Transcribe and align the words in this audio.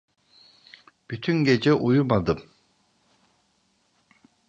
Bütün 1.11 1.43
gece 1.43 1.73
uyumadım. 1.73 2.49